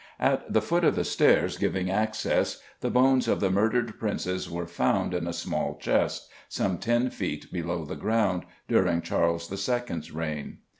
At 0.19 0.51
the 0.51 0.63
foot 0.63 0.83
of 0.83 0.95
the 0.95 1.03
stairs 1.03 1.59
giving 1.59 1.91
access, 1.91 2.59
the 2.79 2.89
bones 2.89 3.27
of 3.27 3.39
the 3.39 3.51
murdered 3.51 3.99
Princes 3.99 4.49
were 4.49 4.65
found 4.65 5.13
in 5.13 5.27
a 5.27 5.31
small 5.31 5.77
chest, 5.77 6.27
some 6.49 6.79
ten 6.79 7.11
feet 7.11 7.53
below 7.53 7.85
the 7.85 7.95
ground, 7.95 8.45
during 8.67 9.03
Charles 9.03 9.51
II.'s 9.51 10.09
reign. 10.11 10.57